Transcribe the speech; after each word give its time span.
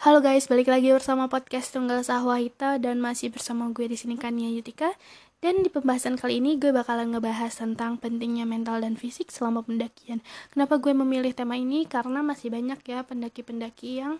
Halo 0.00 0.24
guys, 0.24 0.48
balik 0.48 0.72
lagi 0.72 0.96
bersama 0.96 1.28
podcast 1.28 1.76
Tunggal 1.76 2.00
Sahwahita 2.00 2.80
dan 2.80 3.04
masih 3.04 3.28
bersama 3.28 3.68
gue 3.68 3.84
di 3.84 4.00
sini 4.00 4.16
Kania 4.16 4.48
Yutika. 4.48 4.96
Dan 5.44 5.60
di 5.60 5.68
pembahasan 5.68 6.16
kali 6.16 6.40
ini 6.40 6.56
gue 6.56 6.72
bakalan 6.72 7.12
ngebahas 7.12 7.52
tentang 7.52 8.00
pentingnya 8.00 8.48
mental 8.48 8.80
dan 8.80 8.96
fisik 8.96 9.28
selama 9.28 9.60
pendakian. 9.60 10.24
Kenapa 10.56 10.80
gue 10.80 10.96
memilih 10.96 11.36
tema 11.36 11.60
ini? 11.60 11.84
Karena 11.84 12.24
masih 12.24 12.48
banyak 12.48 12.80
ya 12.80 13.04
pendaki-pendaki 13.04 14.00
yang 14.00 14.16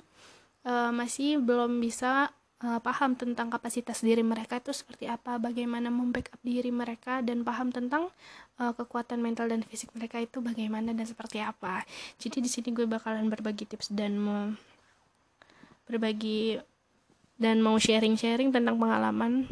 uh, 0.69 0.93
masih 0.93 1.41
belum 1.41 1.81
bisa 1.81 2.29
uh, 2.61 2.81
paham 2.85 3.17
tentang 3.17 3.49
kapasitas 3.49 4.05
diri 4.05 4.21
mereka 4.21 4.61
itu 4.61 4.77
seperti 4.77 5.09
apa, 5.09 5.41
bagaimana 5.41 5.89
membackup 5.89 6.45
diri 6.45 6.69
mereka 6.69 7.25
dan 7.25 7.41
paham 7.41 7.73
tentang 7.73 8.13
uh, 8.61 8.77
kekuatan 8.77 9.25
mental 9.25 9.49
dan 9.49 9.65
fisik 9.65 9.97
mereka 9.97 10.21
itu 10.21 10.45
bagaimana 10.45 10.93
dan 10.93 11.09
seperti 11.09 11.41
apa. 11.41 11.89
Jadi 12.21 12.45
di 12.45 12.53
sini 12.53 12.69
gue 12.69 12.85
bakalan 12.85 13.33
berbagi 13.33 13.65
tips 13.65 13.97
dan 13.97 14.21
berbagi 15.91 16.63
dan 17.43 17.59
mau 17.59 17.75
sharing-sharing 17.75 18.55
tentang 18.55 18.79
pengalaman 18.79 19.51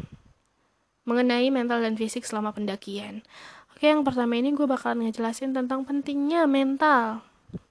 mengenai 1.03 1.51
mental 1.51 1.83
dan 1.83 1.99
fisik 1.99 2.23
selama 2.23 2.55
pendakian. 2.55 3.27
Oke, 3.75 3.91
yang 3.91 4.07
pertama 4.07 4.39
ini 4.39 4.55
gue 4.55 4.63
bakalan 4.63 5.09
ngejelasin 5.09 5.51
tentang 5.51 5.83
pentingnya 5.83 6.47
mental 6.47 7.25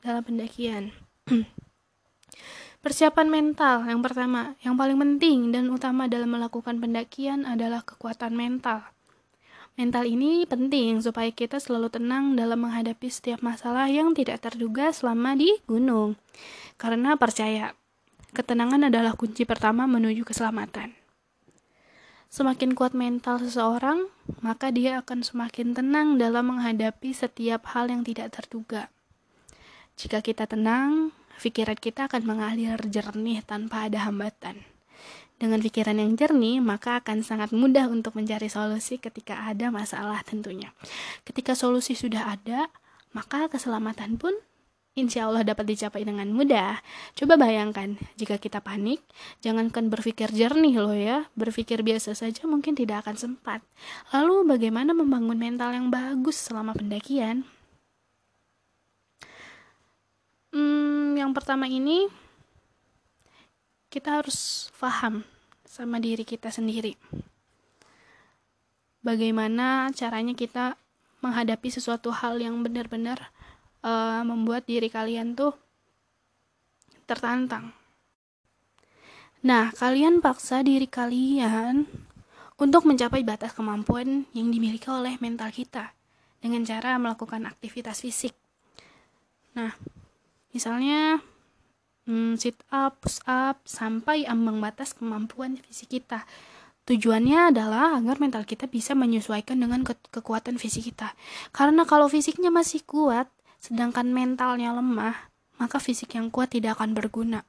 dalam 0.04 0.20
pendakian. 0.20 0.92
Persiapan 2.84 3.28
mental 3.30 3.88
yang 3.88 4.04
pertama, 4.04 4.54
yang 4.60 4.76
paling 4.76 4.98
penting 5.00 5.50
dan 5.50 5.70
utama 5.72 6.06
dalam 6.06 6.30
melakukan 6.30 6.78
pendakian 6.78 7.48
adalah 7.48 7.82
kekuatan 7.82 8.36
mental. 8.36 8.84
Mental 9.78 10.02
ini 10.10 10.42
penting 10.42 10.98
supaya 10.98 11.30
kita 11.30 11.62
selalu 11.62 11.86
tenang 11.94 12.34
dalam 12.34 12.66
menghadapi 12.66 13.06
setiap 13.06 13.46
masalah 13.46 13.86
yang 13.86 14.10
tidak 14.10 14.42
terduga 14.42 14.90
selama 14.90 15.38
di 15.38 15.54
gunung. 15.70 16.18
Karena 16.74 17.14
percaya, 17.14 17.78
Ketenangan 18.36 18.92
adalah 18.92 19.16
kunci 19.16 19.48
pertama 19.48 19.88
menuju 19.88 20.24
keselamatan. 20.28 20.92
Semakin 22.28 22.76
kuat 22.76 22.92
mental 22.92 23.40
seseorang, 23.40 24.04
maka 24.44 24.68
dia 24.68 25.00
akan 25.00 25.24
semakin 25.24 25.72
tenang 25.72 26.20
dalam 26.20 26.52
menghadapi 26.52 27.16
setiap 27.16 27.64
hal 27.72 27.88
yang 27.88 28.04
tidak 28.04 28.36
terduga. 28.36 28.92
Jika 29.96 30.20
kita 30.20 30.44
tenang, 30.44 31.16
pikiran 31.40 31.80
kita 31.80 32.04
akan 32.04 32.28
mengalir 32.28 32.76
jernih 32.84 33.40
tanpa 33.40 33.88
ada 33.88 34.04
hambatan. 34.04 34.60
Dengan 35.38 35.62
pikiran 35.64 35.96
yang 35.96 36.18
jernih, 36.18 36.60
maka 36.60 37.00
akan 37.00 37.24
sangat 37.24 37.54
mudah 37.56 37.88
untuk 37.88 38.12
mencari 38.18 38.52
solusi 38.52 39.00
ketika 39.00 39.48
ada 39.48 39.72
masalah 39.72 40.20
tentunya. 40.26 40.74
Ketika 41.24 41.56
solusi 41.56 41.96
sudah 41.96 42.34
ada, 42.34 42.68
maka 43.16 43.48
keselamatan 43.48 44.20
pun 44.20 44.36
insya 44.98 45.30
Allah 45.30 45.46
dapat 45.46 45.70
dicapai 45.70 46.02
dengan 46.02 46.26
mudah. 46.34 46.82
Coba 47.14 47.38
bayangkan, 47.38 47.94
jika 48.18 48.36
kita 48.42 48.58
panik, 48.58 48.98
jangankan 49.38 49.86
berpikir 49.86 50.28
jernih 50.34 50.74
loh 50.82 50.92
ya, 50.92 51.30
berpikir 51.38 51.86
biasa 51.86 52.18
saja 52.18 52.42
mungkin 52.50 52.74
tidak 52.74 53.06
akan 53.06 53.14
sempat. 53.14 53.62
Lalu 54.10 54.50
bagaimana 54.50 54.90
membangun 54.90 55.38
mental 55.38 55.70
yang 55.70 55.86
bagus 55.88 56.34
selama 56.34 56.74
pendakian? 56.74 57.46
Hmm, 60.50 61.14
yang 61.14 61.30
pertama 61.30 61.70
ini, 61.70 62.10
kita 63.88 64.18
harus 64.20 64.68
paham 64.76 65.22
sama 65.62 66.02
diri 66.02 66.26
kita 66.26 66.50
sendiri. 66.50 66.98
Bagaimana 68.98 69.94
caranya 69.94 70.34
kita 70.34 70.74
menghadapi 71.22 71.70
sesuatu 71.70 72.10
hal 72.10 72.38
yang 72.42 72.60
benar-benar 72.62 73.30
uh, 73.82 74.22
membuat 74.26 74.66
diri 74.66 74.88
kalian 74.88 75.34
tuh 75.34 75.54
tertantang. 77.08 77.72
Nah, 79.44 79.70
kalian 79.70 80.18
paksa 80.18 80.66
diri 80.66 80.90
kalian 80.90 81.86
untuk 82.58 82.84
mencapai 82.84 83.22
batas 83.22 83.54
kemampuan 83.54 84.26
yang 84.34 84.50
dimiliki 84.50 84.90
oleh 84.90 85.14
mental 85.22 85.54
kita 85.54 85.94
dengan 86.42 86.66
cara 86.66 86.98
melakukan 86.98 87.46
aktivitas 87.46 88.02
fisik. 88.02 88.34
Nah, 89.54 89.72
misalnya 90.50 91.22
hmm, 92.10 92.34
sit 92.40 92.58
up, 92.74 92.98
push 92.98 93.22
up, 93.30 93.62
sampai 93.62 94.26
ambang 94.26 94.58
batas 94.58 94.90
kemampuan 94.96 95.60
fisik 95.60 96.00
kita. 96.00 96.26
Tujuannya 96.88 97.52
adalah 97.52 98.00
agar 98.00 98.16
mental 98.16 98.48
kita 98.48 98.64
bisa 98.64 98.96
menyesuaikan 98.96 99.60
dengan 99.60 99.84
ke 99.84 99.92
kekuatan 100.08 100.56
fisik 100.56 100.88
kita. 100.88 101.12
Karena 101.52 101.84
kalau 101.84 102.08
fisiknya 102.08 102.48
masih 102.48 102.80
kuat, 102.88 103.28
sedangkan 103.68 104.08
mentalnya 104.08 104.72
lemah, 104.72 105.28
maka 105.60 105.76
fisik 105.76 106.16
yang 106.16 106.32
kuat 106.32 106.56
tidak 106.56 106.80
akan 106.80 106.96
berguna. 106.96 107.44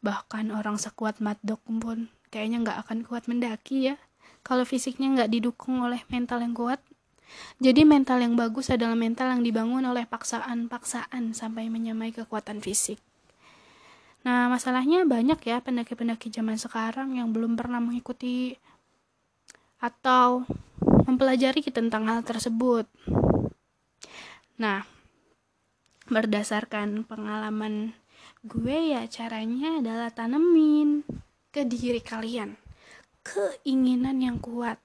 Bahkan 0.00 0.48
orang 0.56 0.80
sekuat 0.80 1.20
Madok 1.20 1.60
pun 1.68 2.08
kayaknya 2.32 2.64
nggak 2.64 2.78
akan 2.88 2.98
kuat 3.04 3.28
mendaki 3.28 3.92
ya, 3.92 4.00
kalau 4.40 4.64
fisiknya 4.64 5.12
nggak 5.12 5.28
didukung 5.36 5.84
oleh 5.84 6.00
mental 6.08 6.40
yang 6.40 6.56
kuat. 6.56 6.80
Jadi 7.60 7.84
mental 7.84 8.24
yang 8.24 8.34
bagus 8.34 8.72
adalah 8.72 8.96
mental 8.96 9.30
yang 9.36 9.44
dibangun 9.44 9.84
oleh 9.84 10.08
paksaan-paksaan 10.08 11.36
sampai 11.36 11.68
menyamai 11.68 12.10
kekuatan 12.16 12.64
fisik. 12.64 12.96
Nah, 14.24 14.48
masalahnya 14.48 15.04
banyak 15.04 15.38
ya 15.44 15.60
pendaki-pendaki 15.60 16.32
zaman 16.32 16.56
sekarang 16.56 17.20
yang 17.20 17.30
belum 17.36 17.54
pernah 17.54 17.78
mengikuti 17.84 18.56
atau 19.80 20.44
mempelajari 21.08 21.64
tentang 21.68 22.08
hal 22.08 22.20
tersebut. 22.24 22.88
Nah, 24.60 24.84
berdasarkan 26.04 27.08
pengalaman 27.08 27.96
gue 28.44 28.92
ya 28.92 29.08
caranya 29.08 29.80
adalah 29.80 30.12
tanemin 30.12 31.00
ke 31.48 31.64
diri 31.64 32.04
kalian 32.04 32.60
keinginan 33.24 34.20
yang 34.20 34.36
kuat 34.40 34.80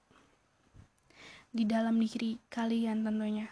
di 1.55 1.63
dalam 1.63 1.99
diri 2.03 2.35
kalian 2.51 3.07
tentunya. 3.07 3.47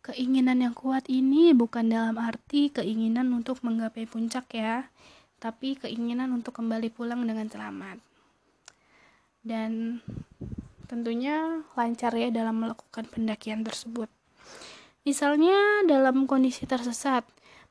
Keinginan 0.00 0.64
yang 0.64 0.74
kuat 0.74 1.06
ini 1.06 1.54
bukan 1.54 1.86
dalam 1.86 2.18
arti 2.18 2.72
keinginan 2.74 3.30
untuk 3.30 3.62
menggapai 3.62 4.08
puncak 4.08 4.50
ya, 4.50 4.88
tapi 5.38 5.78
keinginan 5.78 6.34
untuk 6.34 6.56
kembali 6.56 6.90
pulang 6.90 7.22
dengan 7.22 7.46
selamat. 7.46 8.02
Dan 9.46 10.02
tentunya 10.90 11.62
lancar 11.78 12.16
ya 12.18 12.34
dalam 12.34 12.66
melakukan 12.66 13.06
pendakian 13.12 13.62
tersebut. 13.62 14.19
Misalnya 15.00 15.86
dalam 15.88 16.28
kondisi 16.28 16.68
tersesat, 16.68 17.24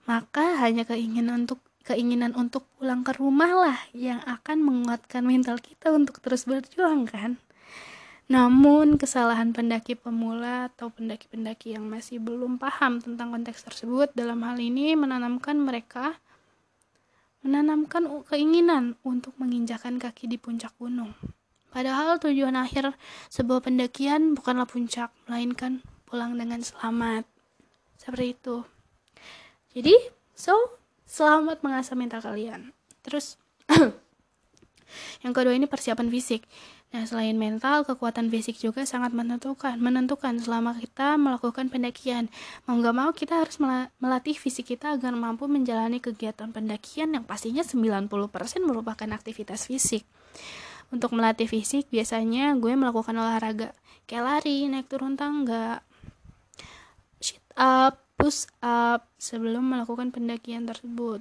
maka 0.09 0.57
hanya 0.65 0.81
keinginan 0.81 1.45
untuk 1.45 1.61
keinginan 1.85 2.33
untuk 2.33 2.65
pulang 2.77 3.05
ke 3.05 3.13
rumah 3.17 3.49
lah 3.53 3.79
yang 3.93 4.21
akan 4.25 4.61
menguatkan 4.61 5.25
mental 5.25 5.61
kita 5.61 5.93
untuk 5.93 6.21
terus 6.21 6.49
berjuang 6.49 7.05
kan. 7.05 7.37
Namun 8.29 9.01
kesalahan 9.01 9.53
pendaki 9.53 9.97
pemula 9.97 10.69
atau 10.69 10.93
pendaki-pendaki 10.93 11.73
yang 11.73 11.89
masih 11.89 12.21
belum 12.21 12.61
paham 12.61 13.01
tentang 13.01 13.33
konteks 13.33 13.65
tersebut 13.65 14.13
dalam 14.13 14.45
hal 14.45 14.61
ini 14.61 14.93
menanamkan 14.93 15.57
mereka 15.57 16.17
menanamkan 17.41 18.05
keinginan 18.29 18.99
untuk 19.01 19.33
menginjakan 19.41 19.97
kaki 19.97 20.29
di 20.29 20.37
puncak 20.37 20.75
gunung. 20.77 21.15
Padahal 21.69 22.17
tujuan 22.21 22.57
akhir 22.57 22.93
sebuah 23.29 23.65
pendakian 23.65 24.33
bukanlah 24.33 24.65
puncak, 24.65 25.13
melainkan 25.29 25.85
pulang 26.09 26.33
dengan 26.33 26.59
selamat 26.65 27.23
seperti 28.01 28.33
itu 28.33 28.65
jadi 29.77 29.93
so 30.33 30.57
selamat 31.05 31.61
mengasah 31.61 31.93
mental 31.93 32.25
kalian 32.25 32.73
terus 33.05 33.37
yang 35.23 35.33
kedua 35.37 35.53
ini 35.53 35.69
persiapan 35.69 36.09
fisik 36.09 36.43
Nah, 36.89 37.05
selain 37.05 37.37
mental, 37.37 37.85
kekuatan 37.85 38.33
fisik 38.33 38.57
juga 38.57 38.81
sangat 38.81 39.13
menentukan. 39.13 39.77
Menentukan 39.77 40.41
selama 40.41 40.73
kita 40.73 41.21
melakukan 41.21 41.69
pendakian. 41.69 42.33
Mau 42.65 42.81
nggak 42.81 42.95
mau, 42.97 43.13
kita 43.13 43.45
harus 43.45 43.61
melatih 44.01 44.33
fisik 44.33 44.73
kita 44.73 44.97
agar 44.97 45.13
mampu 45.13 45.45
menjalani 45.45 46.01
kegiatan 46.01 46.49
pendakian 46.49 47.13
yang 47.13 47.21
pastinya 47.29 47.61
90% 47.61 48.09
merupakan 48.65 49.09
aktivitas 49.13 49.69
fisik. 49.69 50.01
Untuk 50.89 51.13
melatih 51.13 51.45
fisik, 51.45 51.85
biasanya 51.93 52.57
gue 52.57 52.73
melakukan 52.73 53.13
olahraga. 53.13 53.69
Kayak 54.09 54.25
lari, 54.25 54.65
naik 54.65 54.89
turun 54.89 55.13
tangga, 55.13 55.85
up, 57.59 57.99
push 58.15 58.47
up 58.63 59.03
sebelum 59.19 59.67
melakukan 59.67 60.15
pendakian 60.15 60.63
tersebut. 60.63 61.19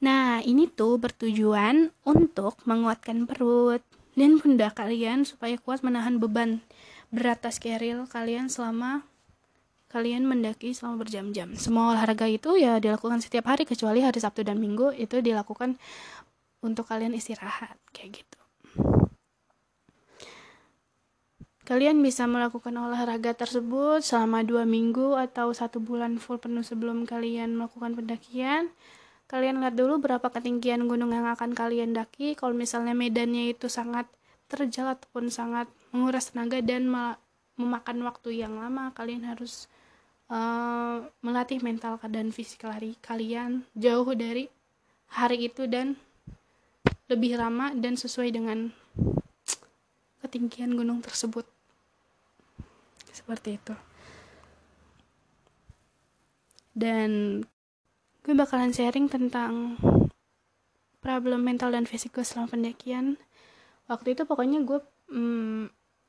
Nah, 0.00 0.40
ini 0.40 0.64
tuh 0.64 0.96
bertujuan 0.96 1.92
untuk 2.08 2.56
menguatkan 2.64 3.28
perut 3.28 3.84
dan 4.16 4.40
pundak 4.40 4.80
kalian 4.80 5.28
supaya 5.28 5.60
kuat 5.60 5.84
menahan 5.84 6.16
beban 6.16 6.64
berat 7.12 7.44
tas 7.44 7.60
keril 7.60 8.08
kalian 8.08 8.48
selama 8.48 9.04
kalian 9.92 10.24
mendaki 10.24 10.72
selama 10.72 11.04
berjam-jam. 11.04 11.52
Semua 11.52 11.92
olahraga 11.92 12.24
itu 12.24 12.56
ya 12.56 12.80
dilakukan 12.80 13.20
setiap 13.20 13.52
hari 13.52 13.68
kecuali 13.68 14.00
hari 14.00 14.16
Sabtu 14.22 14.40
dan 14.40 14.56
Minggu 14.56 14.96
itu 14.96 15.20
dilakukan 15.20 15.76
untuk 16.64 16.88
kalian 16.88 17.12
istirahat 17.12 17.76
kayak 17.92 18.24
gitu. 18.24 18.39
Kalian 21.70 22.02
bisa 22.02 22.26
melakukan 22.26 22.74
olahraga 22.74 23.30
tersebut 23.30 24.02
selama 24.02 24.42
dua 24.42 24.66
minggu 24.66 25.14
atau 25.14 25.54
satu 25.54 25.78
bulan 25.78 26.18
full 26.18 26.42
penuh 26.42 26.66
sebelum 26.66 27.06
kalian 27.06 27.54
melakukan 27.54 27.94
pendakian. 27.94 28.74
Kalian 29.30 29.62
lihat 29.62 29.78
dulu 29.78 30.02
berapa 30.02 30.26
ketinggian 30.34 30.90
gunung 30.90 31.14
yang 31.14 31.30
akan 31.30 31.54
kalian 31.54 31.94
daki. 31.94 32.34
Kalau 32.34 32.58
misalnya 32.58 32.90
medannya 32.90 33.54
itu 33.54 33.70
sangat 33.70 34.10
terjal 34.50 34.98
ataupun 34.98 35.30
sangat 35.30 35.70
menguras 35.94 36.34
tenaga 36.34 36.58
dan 36.58 36.90
memakan 37.54 37.98
waktu 38.02 38.42
yang 38.42 38.58
lama 38.58 38.90
kalian 38.90 39.30
harus 39.30 39.70
uh, 40.26 41.06
melatih 41.22 41.62
mental 41.62 42.02
dan 42.10 42.34
fisik 42.34 42.66
lari 42.66 42.98
kalian 42.98 43.62
jauh 43.78 44.10
dari 44.18 44.50
hari 45.14 45.46
itu 45.46 45.70
dan 45.70 45.94
lebih 47.06 47.38
lama 47.38 47.70
dan 47.78 47.94
sesuai 47.94 48.34
dengan 48.34 48.74
ketinggian 50.18 50.74
gunung 50.74 50.98
tersebut 50.98 51.59
seperti 53.12 53.58
itu. 53.58 53.74
Dan 56.74 57.42
gue 58.22 58.34
bakalan 58.36 58.70
sharing 58.70 59.10
tentang 59.10 59.76
problem 61.00 61.42
mental 61.42 61.72
dan 61.72 61.88
fisik 61.88 62.16
gue 62.16 62.24
selama 62.24 62.54
pendakian. 62.54 63.16
Waktu 63.90 64.14
itu 64.14 64.22
pokoknya 64.28 64.62
gue 64.62 64.80
mm, 65.10 65.62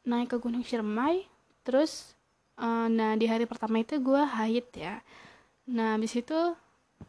naik 0.05 0.35
ke 0.35 0.37
Gunung 0.37 0.61
Ciremai 0.61 1.25
terus 1.61 2.17
uh, 2.57 2.89
nah 2.89 3.13
di 3.13 3.29
hari 3.29 3.45
pertama 3.45 3.81
itu 3.81 3.97
gue 3.97 4.21
haid 4.21 4.67
ya. 4.75 5.01
Nah 5.71 5.97
habis 5.97 6.13
itu 6.13 6.37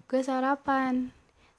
gue 0.09 0.21
sarapan 0.21 1.13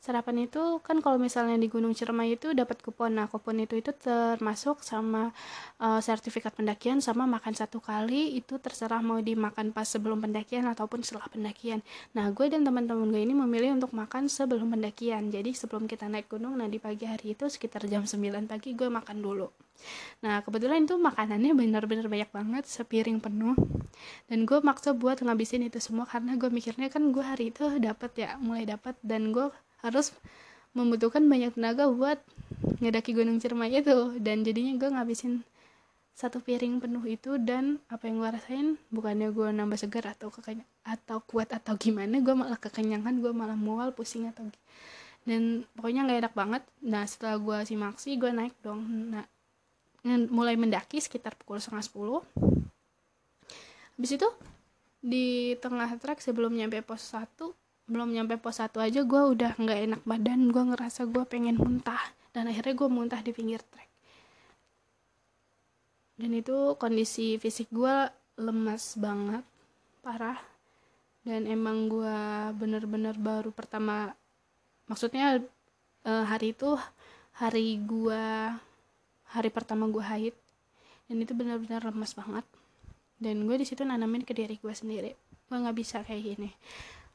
sarapan 0.03 0.51
itu 0.51 0.59
kan 0.83 1.00
kalau 1.00 1.15
misalnya 1.15 1.55
di 1.55 1.71
Gunung 1.71 1.95
Ciremai 1.95 2.35
itu 2.35 2.51
dapat 2.51 2.83
kupon. 2.83 3.15
Nah 3.15 3.31
kupon 3.31 3.55
itu 3.63 3.79
itu 3.79 3.95
termasuk 3.95 4.83
sama 4.83 5.31
uh, 5.79 6.03
sertifikat 6.03 6.51
pendakian 6.51 7.00
sama 7.00 7.23
makan 7.23 7.55
satu 7.55 7.79
kali 7.79 8.35
itu 8.35 8.59
terserah 8.59 9.00
mau 9.00 9.23
dimakan 9.23 9.71
pas 9.71 9.88
sebelum 9.88 10.19
pendakian 10.19 10.67
ataupun 10.67 11.07
setelah 11.07 11.31
pendakian. 11.31 11.79
Nah 12.19 12.27
gue 12.35 12.51
dan 12.51 12.67
teman-teman 12.67 13.07
gue 13.15 13.23
ini 13.23 13.31
memilih 13.31 13.79
untuk 13.79 13.95
makan 13.95 14.27
sebelum 14.27 14.75
pendakian. 14.75 15.31
Jadi 15.31 15.55
sebelum 15.55 15.88
kita 15.88 16.11
naik 16.11 16.27
gunung 16.27 16.59
nah 16.59 16.67
di 16.67 16.83
pagi 16.83 17.07
hari 17.07 17.31
itu 17.31 17.47
sekitar 17.47 17.88
jam 17.88 18.03
9 18.03 18.44
pagi 18.44 18.75
gue 18.75 18.91
makan 18.91 19.23
dulu. 19.23 19.47
Nah 20.19 20.44
kebetulan 20.44 20.83
itu 20.83 20.99
makanannya 20.99 21.56
benar-benar 21.56 22.11
banyak 22.11 22.27
banget 22.35 22.67
sepiring 22.67 23.23
penuh. 23.23 23.56
Dan 24.27 24.44
gue 24.44 24.59
maksa 24.59 24.91
buat 24.91 25.23
ngabisin 25.23 25.63
itu 25.63 25.79
semua 25.79 26.03
karena 26.03 26.35
gue 26.35 26.51
mikirnya 26.51 26.91
kan 26.91 27.07
gue 27.15 27.23
hari 27.23 27.56
itu 27.56 27.79
dapat 27.79 28.11
ya 28.19 28.35
mulai 28.44 28.67
dapat 28.67 28.99
dan 28.99 29.31
gue 29.31 29.47
harus 29.83 30.15
membutuhkan 30.74 31.21
banyak 31.27 31.53
tenaga 31.53 31.85
buat 31.91 32.18
ngedaki 32.81 33.13
gunung 33.13 33.38
Ciremai 33.38 33.69
itu. 33.69 34.18
Dan 34.18 34.41
jadinya 34.41 34.74
gue 34.80 34.89
ngabisin 34.89 35.45
satu 36.13 36.39
piring 36.39 36.77
penuh 36.77 37.01
itu 37.09 37.41
dan 37.41 37.81
apa 37.89 38.06
yang 38.06 38.21
gue 38.21 38.30
rasain 38.38 38.68
bukannya 38.94 39.33
gue 39.33 39.50
nambah 39.50 39.81
segar 39.81 40.13
atau 40.13 40.30
kekenya 40.30 40.62
atau 40.85 41.18
kuat 41.25 41.50
atau 41.50 41.74
gimana 41.74 42.21
gue 42.21 42.35
malah 42.38 42.62
kekenyangan 42.62 43.18
gue 43.18 43.33
malah 43.33 43.57
mual 43.57 43.89
pusing 43.97 44.30
atau 44.30 44.45
dan 45.25 45.65
pokoknya 45.74 46.06
nggak 46.06 46.19
enak 46.27 46.33
banget. 46.35 46.63
Nah 46.83 47.03
setelah 47.07 47.39
gue 47.39 47.57
simaksi 47.65 48.13
gue 48.19 48.30
naik 48.30 48.53
dong. 48.62 48.83
Nah 49.09 49.25
mulai 50.30 50.59
mendaki 50.59 51.00
sekitar 51.00 51.33
pukul 51.39 51.63
setengah 51.63 51.83
sepuluh. 51.83 52.21
Habis 53.95 54.19
itu 54.19 54.30
di 55.03 55.56
tengah 55.59 55.89
trek 56.00 56.19
sebelum 56.19 56.53
nyampe 56.53 56.83
pos 56.83 57.03
satu 57.03 57.56
belum 57.83 58.15
nyampe 58.15 58.39
pos 58.39 58.63
satu 58.63 58.80
aja 58.80 59.03
gue 59.03 59.21
udah 59.35 59.59
nggak 59.59 59.80
enak 59.91 60.01
badan 60.07 60.50
gue 60.56 60.63
ngerasa 60.71 61.03
gue 61.12 61.24
pengen 61.27 61.59
muntah 61.59 62.00
dan 62.31 62.47
akhirnya 62.47 62.74
gue 62.74 62.89
muntah 62.89 63.19
di 63.19 63.35
pinggir 63.35 63.59
trek. 63.62 63.89
Dan 66.18 66.31
itu 66.33 66.77
kondisi 66.80 67.35
fisik 67.38 67.68
gue 67.69 68.07
lemas 68.39 68.95
banget 68.95 69.44
parah. 70.00 70.39
Dan 71.24 71.47
emang 71.47 71.88
gue 71.88 72.19
bener-bener 72.59 73.15
baru 73.15 73.51
pertama 73.56 74.12
maksudnya 74.91 75.39
uh, 76.03 76.25
hari 76.27 76.51
itu 76.51 76.75
hari 77.35 77.80
gue 77.80 78.24
hari 79.31 79.50
pertama 79.50 79.88
gue 79.88 80.03
haid 80.03 80.35
dan 81.07 81.18
itu 81.19 81.31
benar-benar 81.31 81.83
lemas 81.88 82.15
banget. 82.15 82.45
Dan 83.19 83.47
gue 83.47 83.56
di 83.59 83.65
situ 83.68 83.83
nanamin 83.88 84.24
ke 84.24 84.35
diri 84.35 84.59
gue 84.59 84.74
sendiri 84.74 85.15
gue 85.53 85.57
nggak 85.62 85.77
bisa 85.77 86.01
kayak 86.01 86.33
gini 86.33 86.50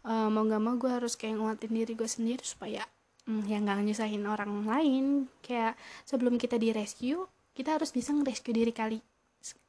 uh, 0.08 0.32
mau 0.32 0.49
nggak 0.49 0.62
mau 0.64 0.75
gue 0.81 0.88
harus 0.88 1.14
kayak 1.14 1.37
nguatin 1.37 1.72
diri 1.76 1.93
gue 1.93 2.08
sendiri 2.08 2.40
supaya 2.40 2.88
hmm, 3.28 3.44
yang 3.44 3.69
nggak 3.69 3.84
nyusahin 3.84 4.25
orang 4.25 4.64
lain. 4.64 5.28
Kayak 5.44 5.76
sebelum 6.08 6.40
kita 6.40 6.56
di 6.56 6.72
rescue 6.72 7.28
kita 7.52 7.76
harus 7.76 7.93
bisa 7.93 8.14
nge-rescue 8.16 8.55
diri 8.56 8.72
kali 8.72 8.99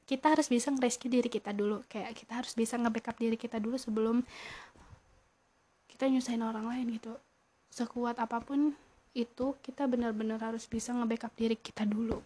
kita 0.10 0.34
harus 0.34 0.50
bisa 0.50 0.74
nge-rescue 0.74 1.06
diri 1.06 1.30
kita 1.30 1.54
dulu. 1.54 1.86
Kayak 1.86 2.18
kita 2.18 2.42
harus 2.42 2.58
bisa 2.58 2.82
nge-backup 2.82 3.14
diri 3.22 3.38
kita 3.38 3.62
dulu 3.62 3.78
sebelum 3.78 4.26
kita 5.86 6.10
nyusahin 6.10 6.42
orang 6.42 6.66
lain 6.66 6.98
gitu. 6.98 7.14
Sekuat 7.70 8.18
apa 8.18 8.42
pun 8.42 8.74
itu 9.14 9.54
kita 9.62 9.86
benar-benar 9.86 10.42
harus 10.42 10.66
bisa 10.66 10.98
nge-backup 10.98 11.30
diri 11.38 11.54
kita 11.54 11.86
dulu. 11.86 12.26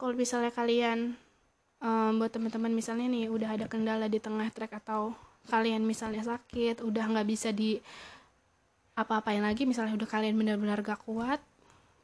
Kalau 0.00 0.16
misalnya 0.16 0.48
kalian 0.48 1.12
um, 1.84 2.16
buat 2.16 2.32
teman-teman 2.32 2.72
misalnya 2.72 3.12
nih 3.12 3.28
udah 3.28 3.60
ada 3.60 3.66
kendala 3.68 4.08
di 4.08 4.16
tengah 4.16 4.48
trek 4.48 4.72
atau 4.72 5.12
kalian 5.50 5.82
misalnya 5.82 6.22
sakit 6.22 6.84
udah 6.84 7.04
nggak 7.10 7.28
bisa 7.28 7.50
di 7.50 7.78
apa-apain 8.92 9.40
lagi 9.40 9.64
misalnya 9.64 9.96
udah 9.96 10.08
kalian 10.08 10.36
benar-benar 10.36 10.84
gak 10.84 11.00
kuat 11.08 11.40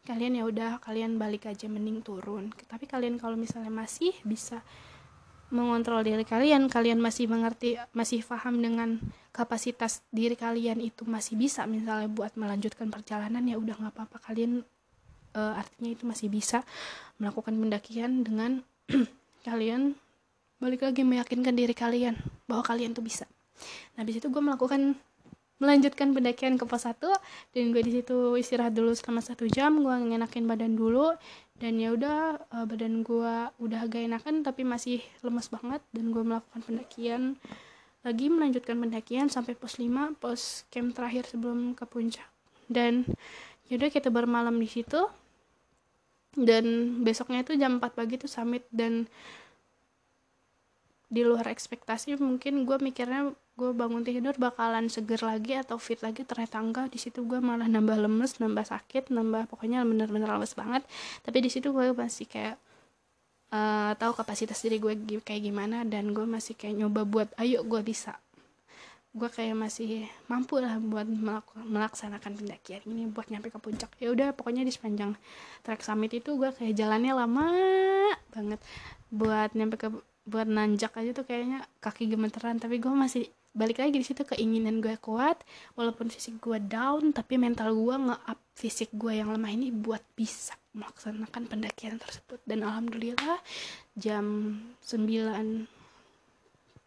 kalian 0.09 0.41
ya 0.41 0.45
udah 0.49 0.71
kalian 0.81 1.21
balik 1.21 1.45
aja 1.45 1.69
mending 1.69 2.01
turun. 2.01 2.49
Tapi 2.65 2.89
kalian 2.89 3.21
kalau 3.21 3.37
misalnya 3.37 3.69
masih 3.69 4.17
bisa 4.25 4.65
mengontrol 5.49 6.05
diri 6.05 6.29
kalian 6.29 6.69
kalian 6.69 7.01
masih 7.01 7.25
mengerti 7.25 7.81
masih 7.97 8.21
paham 8.21 8.61
dengan 8.61 9.01
kapasitas 9.33 10.05
diri 10.13 10.37
kalian 10.37 10.77
itu 10.77 11.09
masih 11.09 11.41
bisa 11.41 11.65
misalnya 11.65 12.05
buat 12.05 12.37
melanjutkan 12.37 12.93
perjalanan 12.93 13.45
ya 13.45 13.61
udah 13.61 13.77
nggak 13.77 13.93
apa-apa. 13.93 14.17
Kalian 14.33 14.65
uh, 15.37 15.61
artinya 15.61 15.93
itu 15.93 16.09
masih 16.09 16.33
bisa 16.33 16.65
melakukan 17.21 17.53
pendakian 17.53 18.25
dengan 18.25 18.65
kalian 19.49 19.93
balik 20.59 20.83
lagi 20.83 21.03
meyakinkan 21.07 21.55
diri 21.55 21.75
kalian 21.75 22.19
bahwa 22.51 22.67
kalian 22.67 22.95
tuh 22.95 23.03
bisa. 23.03 23.27
Nah 23.95 24.03
di 24.03 24.15
situ 24.15 24.31
gue 24.31 24.43
melakukan 24.43 24.99
melanjutkan 25.59 26.15
pendakian 26.15 26.55
ke 26.55 26.63
pos 26.63 26.87
1 26.87 27.03
dan 27.51 27.65
gue 27.75 27.83
di 27.83 27.99
situ 27.99 28.39
istirahat 28.39 28.79
dulu 28.79 28.95
selama 28.95 29.19
satu 29.19 29.51
jam 29.51 29.83
gue 29.83 29.91
ngenakin 29.91 30.47
badan 30.47 30.79
dulu 30.79 31.19
dan 31.59 31.75
ya 31.83 31.91
udah 31.91 32.39
uh, 32.55 32.63
badan 32.63 33.03
gue 33.03 33.35
udah 33.59 33.79
agak 33.83 34.07
enakan 34.07 34.47
tapi 34.47 34.63
masih 34.63 35.03
lemas 35.27 35.51
banget 35.51 35.83
dan 35.91 36.15
gue 36.15 36.23
melakukan 36.23 36.63
pendakian 36.63 37.35
lagi 38.07 38.31
melanjutkan 38.31 38.79
pendakian 38.79 39.27
sampai 39.27 39.59
pos 39.59 39.83
5 39.83 40.23
pos 40.23 40.63
camp 40.71 40.95
terakhir 40.95 41.27
sebelum 41.27 41.75
ke 41.75 41.83
puncak. 41.91 42.27
Dan 42.71 43.03
yaudah 43.67 43.91
kita 43.91 44.09
bermalam 44.15 44.55
di 44.55 44.71
situ 44.71 45.03
dan 46.39 46.95
besoknya 47.03 47.43
itu 47.43 47.59
jam 47.59 47.83
4 47.83 47.99
pagi 47.99 48.15
tuh 48.15 48.31
summit 48.31 48.63
dan 48.71 49.11
di 51.09 51.25
luar 51.25 51.49
ekspektasi 51.49 52.21
mungkin 52.21 52.69
gue 52.69 52.77
mikirnya 52.77 53.33
gue 53.59 53.71
bangun 53.75 54.07
tidur 54.07 54.37
bakalan 54.39 54.87
seger 54.93 55.19
lagi 55.25 55.57
atau 55.59 55.81
fit 55.81 55.99
lagi. 56.05 56.23
Ternyata 56.23 56.61
enggak 56.61 56.87
di 56.93 57.01
situ 57.01 57.25
gue 57.25 57.41
malah 57.41 57.67
nambah 57.67 57.97
lemes 57.97 58.39
nambah 58.39 58.65
sakit 58.69 59.11
nambah 59.11 59.49
pokoknya 59.51 59.83
bener-bener 59.89 60.29
lemes 60.29 60.53
banget. 60.55 60.85
Tapi 61.25 61.39
di 61.43 61.51
situ 61.51 61.73
gue 61.73 61.91
masih 61.97 62.29
kayak 62.29 62.57
uh, 63.51 63.93
tahu 63.97 64.13
kapasitas 64.15 64.61
diri 64.61 64.79
gue 64.79 64.95
kayak 65.25 65.43
gimana 65.43 65.83
dan 65.89 66.13
gue 66.13 66.29
masih 66.29 66.55
kayak 66.55 66.77
nyoba 66.77 67.03
buat 67.09 67.29
ayo 67.41 67.65
gue 67.65 67.81
bisa. 67.83 68.21
Gue 69.17 69.33
kayak 69.33 69.57
masih 69.57 70.05
mampu 70.29 70.61
lah 70.61 70.77
buat 70.79 71.09
melaksanakan 71.67 72.39
pendakian 72.39 72.85
ini 72.85 73.09
buat 73.09 73.33
nyampe 73.33 73.49
ke 73.49 73.59
puncak. 73.59 73.91
Ya 73.99 74.13
udah 74.13 74.37
pokoknya 74.37 74.63
di 74.63 74.71
sepanjang 74.71 75.17
trek 75.65 75.81
summit 75.81 76.13
itu 76.13 76.37
gue 76.37 76.53
kayak 76.53 76.77
jalannya 76.77 77.13
lama 77.17 77.47
banget 78.31 78.61
buat 79.09 79.57
nyampe 79.57 79.81
ke 79.81 79.89
buat 80.29 80.45
nanjak 80.45 80.93
aja 81.01 81.17
tuh 81.17 81.25
kayaknya 81.25 81.65
kaki 81.81 82.13
gemeteran. 82.13 82.61
Tapi 82.61 82.77
gue 82.77 82.93
masih 82.93 83.25
balik 83.57 83.81
lagi 83.81 83.97
di 83.97 84.05
situ 84.05 84.29
keinginan 84.29 84.85
gue 84.85 85.01
kuat. 85.01 85.41
Walaupun 85.75 86.13
fisik 86.13 86.37
gue 86.45 86.61
down 86.61 87.17
tapi 87.17 87.41
mental 87.41 87.73
gue 87.73 87.97
nge-up 87.97 88.39
fisik 88.53 88.93
gue 88.93 89.17
yang 89.17 89.33
lemah 89.33 89.49
ini 89.49 89.73
buat 89.73 90.05
bisa 90.13 90.53
melaksanakan 90.77 91.49
pendakian 91.49 91.97
tersebut. 91.97 92.45
Dan 92.45 92.63
alhamdulillah 92.69 93.41
jam 93.97 94.55
9 94.85 95.79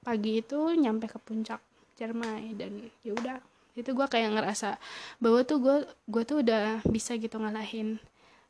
pagi 0.02 0.42
itu 0.42 0.60
nyampe 0.78 1.10
ke 1.10 1.18
puncak 1.22 1.62
Cermai 1.94 2.58
dan 2.58 2.90
ya 3.06 3.14
udah 3.14 3.38
itu 3.78 3.94
gue 3.94 4.08
kayak 4.10 4.34
ngerasa 4.36 4.76
bahwa 5.22 5.46
tuh 5.46 5.62
gue 5.62 5.78
gue 6.10 6.24
tuh 6.26 6.42
udah 6.44 6.82
bisa 6.90 7.16
gitu 7.16 7.38
ngalahin 7.38 8.02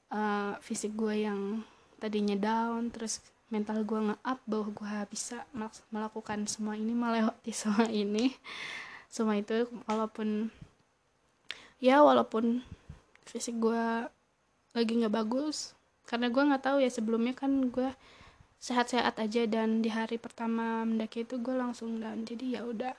uh, 0.10 0.55
fisik 0.63 0.95
gue 0.98 1.27
yang 1.27 1.62
tadinya 2.01 2.33
down 2.39 2.89
terus 2.89 3.21
mental 3.51 3.84
gue 3.84 4.00
nge-up 4.00 4.39
bahwa 4.48 4.67
gue 4.72 4.96
bisa 5.12 5.43
melakukan 5.91 6.48
semua 6.48 6.79
ini 6.79 6.96
melewati 6.96 7.51
semua 7.62 7.91
ini. 7.91 8.31
Semua 9.12 9.36
itu 9.36 9.67
walaupun 9.86 10.48
ya 11.84 12.00
walaupun 12.00 12.63
fisik 13.27 13.60
gue 13.60 14.08
lagi 14.72 14.91
nggak 14.96 15.12
bagus 15.12 15.75
karena 16.08 16.31
gue 16.31 16.43
nggak 16.48 16.63
tahu 16.63 16.77
ya 16.79 16.88
sebelumnya 16.88 17.36
kan 17.36 17.67
gue 17.67 17.91
sehat-sehat 18.62 19.20
aja 19.20 19.43
dan 19.50 19.84
di 19.84 19.91
hari 19.91 20.15
pertama 20.15 20.88
mendaki 20.88 21.27
itu 21.27 21.36
gue 21.43 21.51
langsung 21.51 22.00
down. 22.00 22.24
Jadi 22.24 22.55
ya 22.55 22.63
udah 22.63 22.96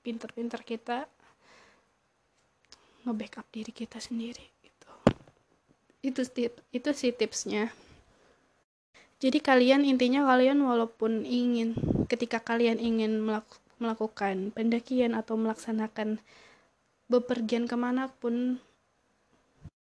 pinter-pinter 0.00 0.64
kita 0.64 1.04
nge-backup 3.04 3.44
diri 3.52 3.74
kita 3.76 4.00
sendiri 4.00 4.46
gitu. 4.64 4.90
Itu 6.00 6.22
tip 6.24 6.64
itu 6.72 6.90
sih 6.96 7.12
tipsnya 7.12 7.74
jadi 9.22 9.38
kalian 9.38 9.86
intinya 9.86 10.26
kalian 10.26 10.58
walaupun 10.66 11.22
ingin 11.22 11.78
ketika 12.10 12.42
kalian 12.42 12.82
ingin 12.82 13.22
melakukan 13.78 14.50
pendakian 14.50 15.14
atau 15.14 15.38
melaksanakan 15.38 16.18
bepergian 17.06 17.70
ke 17.70 17.78
mana 17.78 18.10
pun 18.10 18.58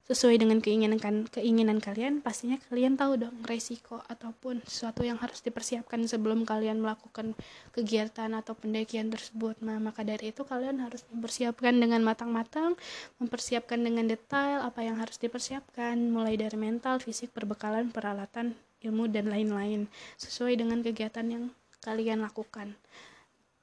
sesuai 0.03 0.43
dengan 0.43 0.59
keinginan 0.59 0.99
kan 0.99 1.31
keinginan 1.31 1.79
kalian 1.79 2.19
pastinya 2.19 2.59
kalian 2.67 2.99
tahu 2.99 3.23
dong 3.23 3.39
resiko 3.47 4.03
ataupun 4.11 4.59
sesuatu 4.67 5.07
yang 5.07 5.15
harus 5.23 5.39
dipersiapkan 5.47 6.03
sebelum 6.11 6.43
kalian 6.43 6.83
melakukan 6.83 7.39
kegiatan 7.71 8.35
atau 8.35 8.59
pendakian 8.59 9.15
tersebut. 9.15 9.55
Nah 9.63 9.79
maka 9.79 10.03
dari 10.03 10.35
itu 10.35 10.43
kalian 10.43 10.83
harus 10.83 11.07
mempersiapkan 11.15 11.79
dengan 11.79 12.03
matang-matang 12.03 12.75
mempersiapkan 13.23 13.79
dengan 13.79 14.11
detail 14.11 14.67
apa 14.67 14.83
yang 14.83 14.99
harus 14.99 15.23
dipersiapkan 15.23 15.95
mulai 16.11 16.35
dari 16.35 16.59
mental 16.59 16.99
fisik 16.99 17.31
perbekalan 17.31 17.95
peralatan 17.95 18.59
ilmu 18.83 19.09
dan 19.09 19.31
lain-lain 19.31 19.87
sesuai 20.19 20.59
dengan 20.59 20.83
kegiatan 20.83 21.27
yang 21.27 21.45
kalian 21.83 22.23
lakukan 22.23 22.75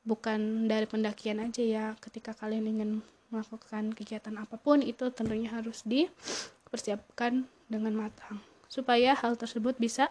bukan 0.07 0.65
dari 0.65 0.87
pendakian 0.87 1.43
aja 1.43 1.61
ya 1.61 1.85
ketika 1.99 2.33
kalian 2.33 2.65
ingin 2.65 2.91
melakukan 3.29 3.93
kegiatan 3.93 4.33
apa 4.41 4.57
pun 4.57 4.81
itu 4.81 5.11
tentunya 5.13 5.53
harus 5.53 5.85
dipersiapkan 5.85 7.45
dengan 7.69 7.93
matang 7.93 8.41
supaya 8.65 9.13
hal 9.13 9.37
tersebut 9.37 9.77
bisa 9.77 10.09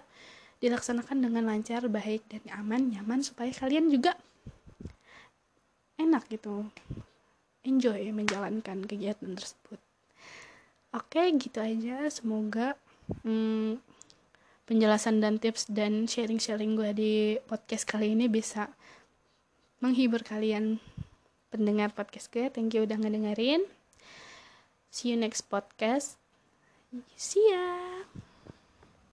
dilaksanakan 0.59 1.23
dengan 1.23 1.47
lancar, 1.47 1.87
baik 1.87 2.27
dan 2.27 2.43
aman, 2.50 2.91
nyaman 2.91 3.23
supaya 3.23 3.55
kalian 3.55 3.87
juga 3.87 4.19
enak 5.99 6.27
gitu. 6.31 6.67
Enjoy 7.62 8.11
menjalankan 8.11 8.83
kegiatan 8.87 9.38
tersebut. 9.38 9.79
Oke, 10.95 11.31
gitu 11.38 11.59
aja. 11.62 12.11
Semoga 12.11 12.75
hmm, 13.23 13.79
penjelasan 14.69 15.25
dan 15.25 15.41
tips 15.41 15.65
dan 15.73 16.05
sharing-sharing 16.05 16.77
gue 16.77 16.91
di 16.93 17.13
podcast 17.49 17.89
kali 17.89 18.13
ini 18.13 18.29
bisa 18.29 18.69
menghibur 19.81 20.21
kalian 20.21 20.77
pendengar 21.49 21.89
podcast 21.97 22.29
gue. 22.29 22.53
Thank 22.53 22.77
you 22.77 22.85
udah 22.85 23.01
ngedengerin. 23.01 23.65
See 24.93 25.09
you 25.09 25.17
next 25.17 25.49
podcast. 25.49 26.21
See 27.17 27.49
ya 27.49 27.98